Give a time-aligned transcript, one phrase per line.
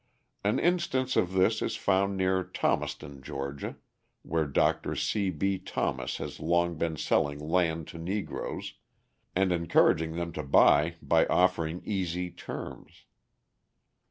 [0.43, 3.75] An instance of this is found near Thomaston, Ga.,
[4.23, 4.95] where Dr.
[4.95, 5.29] C.
[5.29, 5.59] B.
[5.59, 8.73] Thomas has long been selling land to Negroes,
[9.35, 13.03] and encouraging them to buy by offering easy terms.